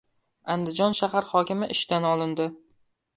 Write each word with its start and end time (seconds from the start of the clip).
Andijon 0.53 0.95
shahar 0.99 1.27
hokimi 1.33 1.69
ishdan 1.75 2.09
olindi 2.13 2.49